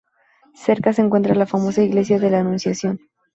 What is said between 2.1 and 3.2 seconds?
de la Anunciación.